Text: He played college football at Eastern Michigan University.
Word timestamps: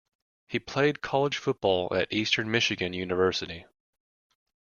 He 0.47 0.57
played 0.57 1.01
college 1.03 1.37
football 1.37 1.95
at 1.95 2.11
Eastern 2.11 2.49
Michigan 2.49 2.91
University. 2.91 3.67